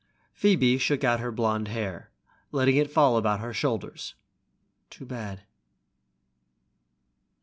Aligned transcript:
Phoebe 0.33 0.79
shook 0.79 1.03
out 1.03 1.19
her 1.19 1.31
blonde 1.31 1.67
hair, 1.67 2.09
letting 2.51 2.75
it 2.77 2.89
fall 2.89 3.17
about 3.17 3.39
her 3.39 3.53
shoulders. 3.53 4.15
"Too 4.89 5.05
bad." 5.05 5.43